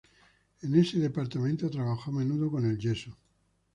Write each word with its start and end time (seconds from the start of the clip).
En 0.63 0.73
ese 0.75 0.97
departamento 0.97 1.69
trabajó 1.69 2.09
a 2.09 2.13
menudo 2.15 2.49
con 2.49 2.65
el 2.65 2.75
yeso. 2.79 3.15